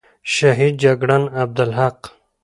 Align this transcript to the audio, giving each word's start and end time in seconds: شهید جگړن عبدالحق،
شهید 0.33 0.73
جگړن 0.83 1.23
عبدالحق، 1.43 1.99